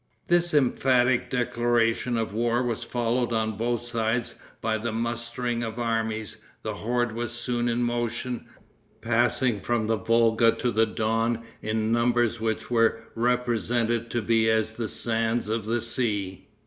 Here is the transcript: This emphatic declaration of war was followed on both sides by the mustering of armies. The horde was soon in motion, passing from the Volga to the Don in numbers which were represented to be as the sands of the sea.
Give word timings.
This 0.29 0.51
emphatic 0.51 1.29
declaration 1.29 2.17
of 2.17 2.33
war 2.33 2.63
was 2.63 2.83
followed 2.83 3.31
on 3.31 3.51
both 3.55 3.83
sides 3.85 4.33
by 4.59 4.79
the 4.79 4.91
mustering 4.91 5.61
of 5.61 5.77
armies. 5.77 6.37
The 6.63 6.73
horde 6.73 7.11
was 7.11 7.33
soon 7.33 7.69
in 7.69 7.83
motion, 7.83 8.47
passing 9.01 9.59
from 9.59 9.85
the 9.85 9.97
Volga 9.97 10.53
to 10.53 10.71
the 10.71 10.87
Don 10.87 11.43
in 11.61 11.91
numbers 11.91 12.41
which 12.41 12.71
were 12.71 13.03
represented 13.13 14.09
to 14.09 14.23
be 14.23 14.49
as 14.49 14.73
the 14.73 14.87
sands 14.87 15.47
of 15.49 15.65
the 15.65 15.81
sea. 15.81 16.47